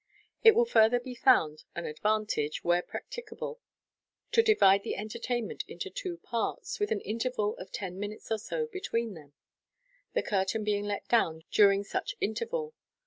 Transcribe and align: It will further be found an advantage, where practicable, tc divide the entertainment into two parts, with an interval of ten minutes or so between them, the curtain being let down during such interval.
It 0.43 0.55
will 0.55 0.65
further 0.65 0.99
be 0.99 1.13
found 1.13 1.63
an 1.75 1.85
advantage, 1.85 2.63
where 2.63 2.81
practicable, 2.81 3.59
tc 4.31 4.43
divide 4.43 4.81
the 4.81 4.95
entertainment 4.95 5.63
into 5.67 5.91
two 5.91 6.17
parts, 6.17 6.79
with 6.79 6.89
an 6.89 7.01
interval 7.01 7.55
of 7.57 7.71
ten 7.71 7.99
minutes 7.99 8.31
or 8.31 8.39
so 8.39 8.65
between 8.65 9.13
them, 9.13 9.33
the 10.13 10.23
curtain 10.23 10.63
being 10.63 10.85
let 10.85 11.07
down 11.07 11.43
during 11.51 11.83
such 11.83 12.15
interval. 12.19 12.73